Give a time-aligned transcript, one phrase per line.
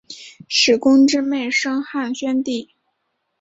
[0.49, 2.71] 史恭之妹生汉宣帝。